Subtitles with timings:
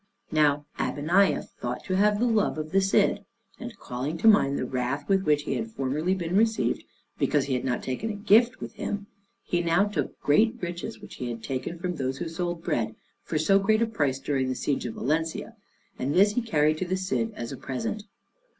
[0.31, 3.23] Now Abeniaf thought to have the love of the Cid;
[3.59, 6.83] and calling to mind the wrath with which he had formerly been received,
[7.19, 9.05] because he had not taken a gift with him,
[9.43, 13.37] he took now great riches which he had taken from those who sold bread for
[13.37, 15.55] so great a price during the siege of Valencia,
[15.99, 18.01] and this he carried to the Cid as a present.